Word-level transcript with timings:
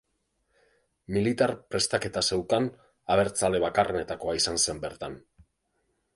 Militar 1.17 1.49
prestaketa 1.73 2.23
zeukan 2.31 2.71
abertzale 3.17 3.61
bakarrenetakoa 3.67 4.35
izan 4.43 4.61
zen 4.67 4.83
bertan. 4.89 5.21